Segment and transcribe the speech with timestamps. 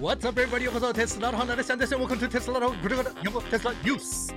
[0.00, 0.62] What's up, everybody?
[0.62, 1.94] ようこそテスラの話です。
[1.94, 4.34] Welcome to テスラのぐるぐるよテスラニュース。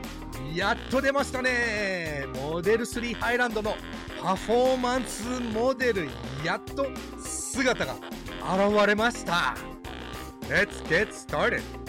[0.54, 2.26] やっと出ましたね。
[2.36, 3.74] モデル3ハイランドの
[4.22, 5.24] パフォーマンス
[5.54, 6.10] モデル、
[6.44, 6.86] やっと
[7.18, 9.56] 姿が現れました。
[10.50, 11.83] Let's get started!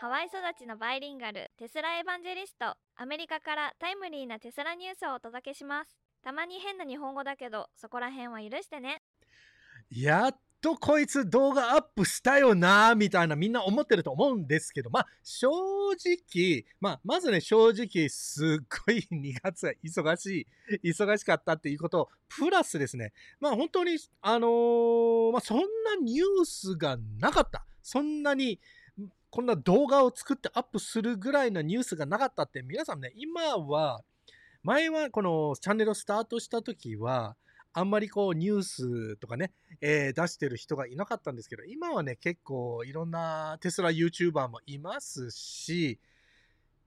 [0.00, 2.74] ハワイ育ちのバイリンガルテスラエヴァンジェリスト。
[2.96, 5.94] アメリカからタイムリーなテスラニュースをお届けします。
[6.24, 9.02] たまに変な日本語だけどそこら辺は許してね。
[9.90, 15.50] やっとこいつ動画アップしたよなみたいなみんな思ってると思うんですけど、まあ正
[15.92, 20.48] 直、まあまずね正直すっごい2月は忙し
[20.82, 25.64] い、忙しかったっていうことプラスですね、まあ本当にあのー、まあそんな
[26.02, 27.66] ニュースがなかった。
[27.82, 28.60] そんなに
[29.30, 34.02] こんな動画を作ってアップするぐらいのニュースがなかったって皆さんね、今は、
[34.62, 37.36] 前はこのチャンネルをスタートした時は、
[37.72, 46.00] あんまりこうニュースとかね、えー、出してる人がいなかったんですけど、今はね、結構いろんなテスラ YouTuber もいますし、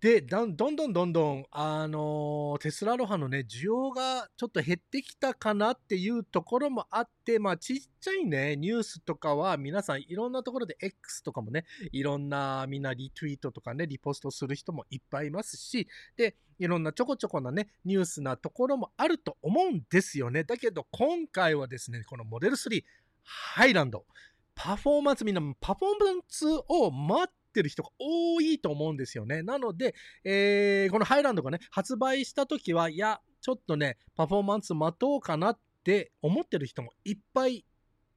[0.04, 20.44] で、どんどんどんどん、あの、テスラロハのね、需要がちょっと減ってきたかなっていうところもあって、まあ、ちっちゃいね、ニュースとかは皆さんいろんなところで X とかもね、いろんなみんなリツイートとかね、リポストする人もいっぱいいますし、で、いろんなちょこちょこなね、ニュースなところもあると思うんですよね。
[20.44, 22.84] だけど、今回はですね、このモデル3、
[23.24, 24.06] ハイランド、
[24.54, 29.44] パフォーマンス、みんなパフォーマンスを待ってる人が多いと思うんですよね。
[29.44, 37.64] なので、えー、このハイランドがね、発売した時は、いや、ちょっとね、パフォーマンス待とうかなって思ってる人もいっぱい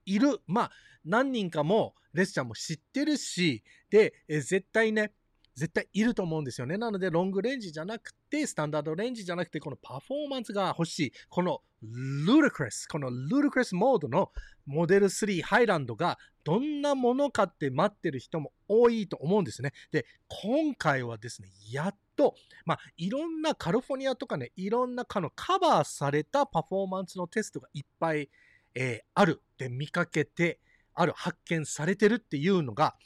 [0.07, 0.41] いる。
[0.47, 0.71] まあ、
[1.05, 5.13] 何人かも、レスちゃんも知ってるし、で、え絶対ね、
[5.57, 6.77] 絶対いると思うんですよね。
[6.77, 11.13] なので、ロングレンジじゃなくて、スタンダードレンジじゃなくて、このパフォーマンスが欲しい。
[11.31, 14.31] このルルクレス、このルルクレスモードの
[14.67, 19.73] モデル3ハイランドがどんなものかって待ってる人も多いと思うんですね。
[19.93, 22.35] で、今回はですね、やっと、
[22.67, 28.29] まあ、いろんなカリフォニアとかね、いろんなかのカバーされたパフォーマンスのテストがいっぱい、
[28.75, 30.61] えー、あるって見かけて、
[30.95, 32.97] ある発見されてるっていうのが、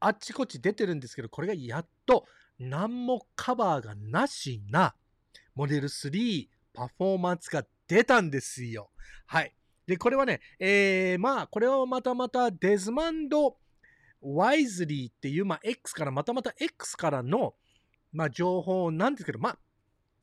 [0.00, 2.26] あっちこっち出てるんですけど、これがやっと
[2.58, 4.94] 何もカバーがなしな
[5.54, 8.90] モデル3パフォーマンスが出たんですよ。
[9.26, 9.54] はい。
[9.86, 13.56] で、これはね、えー、まあ、これをまたまたデズマンド・
[14.20, 17.54] ワイズリーっていう、まあ、X から、またまた X からの、
[18.12, 19.58] まあ、情報なんですけど、まあ、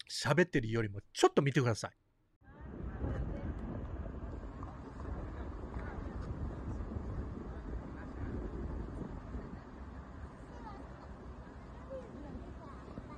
[0.09, 1.91] 喋ってるよりもちょっと見てください。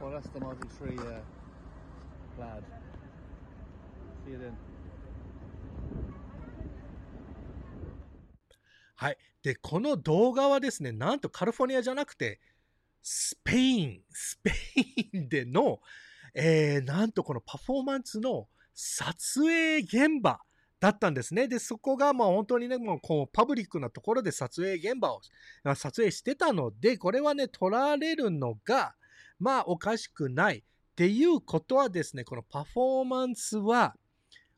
[0.06, 1.20] Well, that's the Model 3 uh,
[2.38, 2.64] plaid.
[4.24, 4.54] See you then.
[8.98, 9.18] はい。
[9.42, 12.40] で、この動画はですね、なんとカリフォルニアじゃなくて、
[13.02, 14.52] スペイン、スペ
[15.12, 15.80] インでの、
[16.36, 20.40] えー、なんとこのパフォーマンスの撮影現場
[20.80, 21.48] だったんですね。
[21.48, 25.22] で、そこがまあ本当にね、もうこうパブリックなところで撮影現場を
[25.76, 28.94] 撮影してたので、これはね、撮られるのが、
[29.40, 30.63] まあおかしくないっ
[30.96, 33.96] ていうことはですね、このパフォーマンスは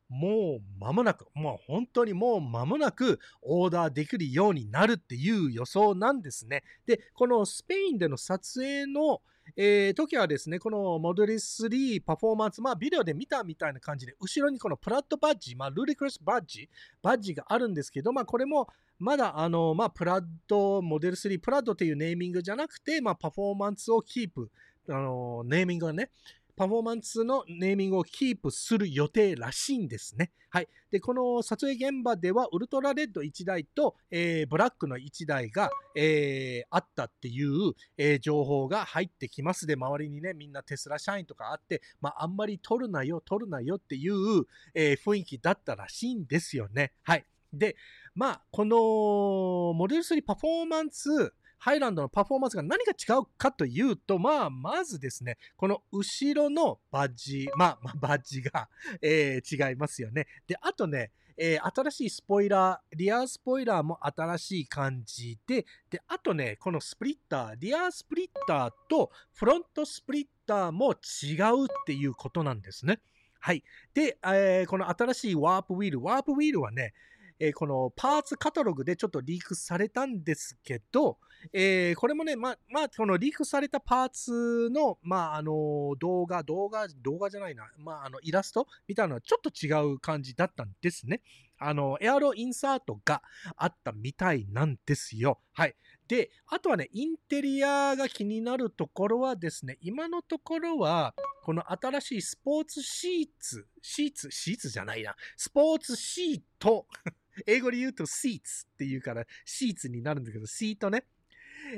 [0.08, 6.62] もう間もなく、もう本当にもう間もなくオーダーできるようになるっていう予想なんですね。
[6.86, 9.20] で、このスペインでの撮影の、
[9.56, 16.70] えー、時はですね、このモデル3パフォーマンス、まあビデオで見たみたいな感じで、後ろにこのプラットバッジ、まあルリクレスバッジ、
[17.02, 18.68] バッジがあるんですけど、まあこれも
[18.98, 24.50] まだあの、まあプラッド、モデル3プラッドっていうネーミングじゃなくて、まあパフォーマンスをキープ、
[24.88, 26.10] あの、ネーミングがね、
[26.58, 30.32] パフォーマンスのネーミングをキープする予定らしいんですね。
[30.50, 30.68] はい。
[30.90, 39.68] で、この撮影現場では、ウルトラレッド1台と、えー、ブラックの1台が、えー、あったっていう、えー、情報が入ってきます。
[39.68, 44.44] で、周りにね、みんなテスラ社員とかあって、まあ、あんまり撮るなよ、撮るなよっていう、
[44.74, 46.92] え雰囲気だったらしいんですよね。
[47.04, 47.24] はい。
[47.52, 47.76] で、
[48.16, 58.68] まあ、この、モデル3パフォーマンス、ハイランドのパフォーマンスが何が違うかというと、まあ、まずですね、この後ろのバッジ、まあ、まあ、バッジが、
[59.02, 60.26] えー、違いますよね。
[60.46, 73.00] で、あとね、えー、新しいスポイラー、リアスポイラーも新しい感じで、で、あとね、このスプリッター、リアスプリッターとフロントスプリッターも違うっていうことなんですね。
[73.40, 73.62] はい。
[73.94, 76.92] で、えー、この新しいワープウィール、ワープウィールはね、
[77.40, 81.18] えーこのパーツカタログでちょっとリークされたんですけど、
[81.52, 91.22] えーこれもね、まあ、まあ、このリークされたパーツの、まあ、あの、動画、動画、動画じゃないな、まあ、あの、イラストみたいなのはちょっと違う感じだったんですね。
[91.58, 93.22] あの、エアロインサートが
[93.56, 95.40] あったみたいなんですよ。
[95.52, 95.74] はい。
[96.06, 106.86] で、あとはね、インテリアが気になるところはですね、今のところは、この新しいスポーツシーツ、シーツ、シーツじゃないな、スポーツシート、
[107.46, 111.04] 英語で言うとシーツっていうから、シーツになるんだけど、シートね。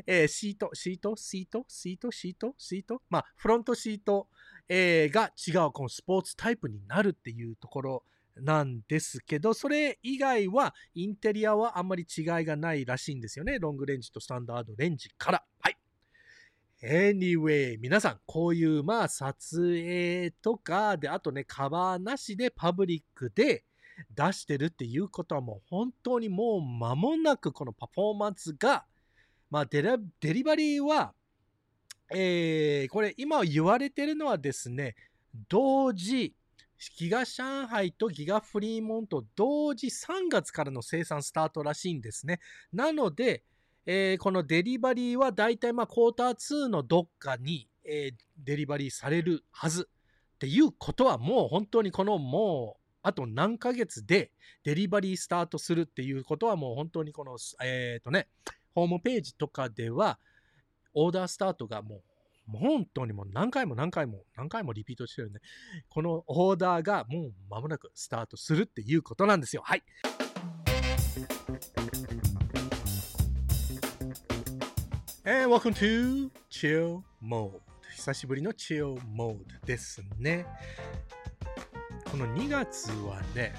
[0.07, 3.03] えーシート、シート、シート、シート、シート、シート？
[3.11, 4.29] まあ、フロントシート、
[4.69, 8.05] えーが違う、このスポーツタイプになるっていうところ
[8.37, 13.59] なんですけど、それ以外は、インテリアはあんまり違いがないらしいんですよね。
[13.59, 15.45] ロングレンジとスタンダードレンジから。
[15.61, 15.77] はい。
[16.83, 23.65] Anyway、皆さん、こういう、まあ、撮影とかで、あとね、カバーなしでパブリックで
[24.15, 28.87] 出してるっていうことはもう本当にもう間もなくこのパフォーマンスが、
[29.51, 31.13] まあ、デラデリバリーは、
[32.13, 34.95] えーこれ今言われてるのはですね、
[35.49, 36.35] 同時、
[36.97, 42.41] ギガ上海とギガフリーモント同時3月からの生産スタートらしいんですね。
[42.73, 43.43] なので、
[43.87, 48.15] えーこのデリバリーはだいたいまあクォーター2のどっかに、えー
[48.45, 49.89] デリバリーされるはず
[50.37, 54.31] っていうことはもう本当にこのもうあと何ヶ月で
[54.65, 58.29] デリバリースタートするっていうことはもう本当にこのえっ、とね
[58.75, 60.19] ホームページとかでは
[60.95, 62.03] オーダースタートがもう
[62.47, 65.41] もう本当にもう何回も何回も何回もリピートしてるね。
[65.89, 69.63] このオーダーがもう間もなくスタートするっていうことなんですよ。
[69.65, 69.83] はい。
[75.25, 77.61] And welcome to Chill Mode.
[77.95, 80.47] 久しぶりの Chill Mode ですね。
[82.11, 83.55] この2月はね、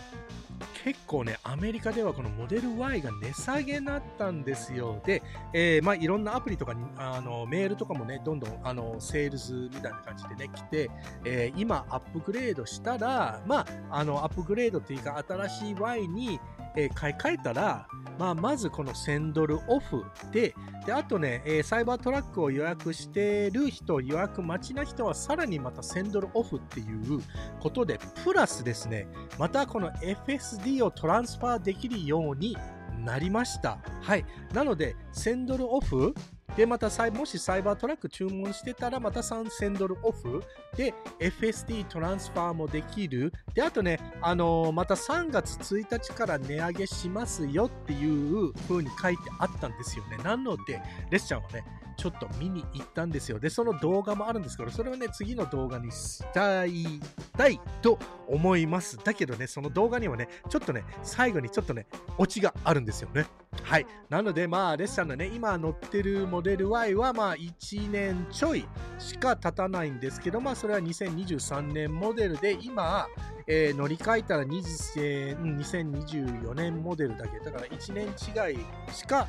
[0.83, 5.01] 結構ね、アメリカではこのモデル Y が値下げになったんですよ。
[5.05, 5.21] で、
[5.53, 10.89] えーまあ、いろんなアプリとか、あの、メールとかもね、どんどん、あの、セールスみたいな感じでね、来て、
[11.25, 16.39] えー今、アップグレードしたら、まあ、あの、アップグレードっていうか、新しい Y に、
[16.75, 17.87] えー買い替えたら、
[18.17, 20.53] まあ、まずこの1000ドルオフで、
[20.85, 27.21] で、あとね、えーサイバートラックを予約してる人、予約待ちな人はさらにまた1000ドルオフっていう
[27.59, 29.07] ことで、プラスですね、
[29.37, 32.57] またこの FSD をトランスファーできるように
[33.03, 33.79] なりました。
[34.01, 34.25] はい。
[34.53, 36.13] なので、1000ドルオフ
[36.55, 40.43] で、またサイ、もしサイバートラック注文してたら、また3000ドルオフ
[40.75, 43.31] で、FSD トランスファーもできる。
[43.53, 50.17] で、あとね、あのーまた3月1日から値上げしますよっていう風に書いてあったんですよね。
[50.17, 51.63] なので、レッシャーはね、
[52.01, 53.37] ちょっと見に行ったんですよ。
[53.37, 56.99] で、その動画もあるんですけど、それをね、次の動画にしたい、
[57.37, 58.97] たいと思います。
[58.97, 61.85] だけどね、その動画にはね、ちょっとね、最後にちょっとね、
[62.17, 63.27] オチがあるんですよね。
[63.61, 63.85] はい。
[64.09, 68.65] なので、まあ、レッシャーのね、今乗ってるモデル Y は、まあ、1年ちょい
[68.97, 73.05] しか経たないんですけど、まあ、それは2023年モデルで、今、
[73.45, 77.39] えー乗り換えたら20、2024年モデルだけ。
[77.39, 79.27] だから1年違いしか、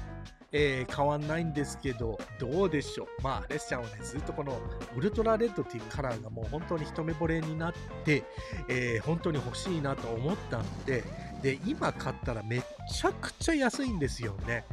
[0.52, 3.22] えー変わんないんですけど、どうでしょう。
[3.22, 4.60] まあ、レッシャーはね、ずっとこの
[4.96, 7.72] ウルトラレッドっていうカラーがもう本当に一目惚れになっ
[8.04, 8.24] て、
[8.68, 11.04] えー本当に欲しいなと思ったんで、
[11.42, 14.64] で、今買ったらめちゃくちゃ安いんですよね。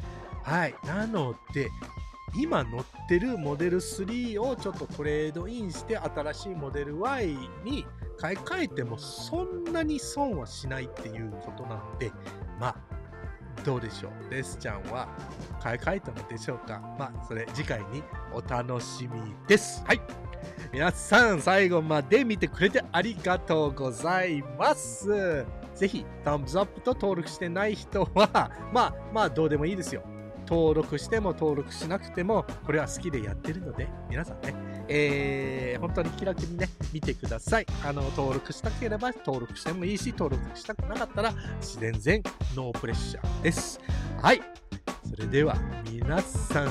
[0.42, 0.74] はい。
[0.86, 1.68] なので、
[2.36, 7.84] 今乗ってるモデル3をちょっとトレードインして新しいモデル Y に
[8.18, 12.12] 買い替えてもそんなに損はしないっていうことなんで、
[12.60, 12.76] まあ、
[13.64, 14.30] どうでしょう？
[14.32, 15.08] レスちゃんは
[15.60, 16.80] 買い替えたのでしょうか？
[16.98, 18.02] まあ、それ次回に
[18.32, 19.84] お楽しみです。
[19.86, 20.00] はい。
[20.72, 25.44] 皆さん、最後まで見てくれてありがとうございます。
[25.74, 30.02] ぜひ、タムズアップと登録してない人は、まあ、まあ、どうでもいいですよ。
[30.50, 34.52] 登録しても登録しなくても、これは好きでやってるので、皆さんね、
[34.88, 37.66] えー、本当に気楽にね、見てください。
[37.84, 41.32] あの、登録したければ登録してもいいし、登録したくなかったら、
[41.78, 42.22] 全然
[42.56, 43.80] ノープレッシャーです。
[44.20, 44.42] はい。
[45.08, 45.54] それでは、
[45.88, 46.68] 皆さん、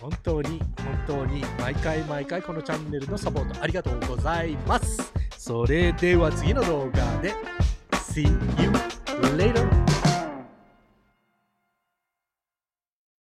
[0.00, 0.60] 本当に、
[1.06, 5.12] 本当に、毎回毎回このチャンネルのサポートありがとうございます。
[5.38, 7.32] それでは次の動画で、
[7.92, 8.26] See
[8.60, 8.70] you
[9.36, 9.83] later!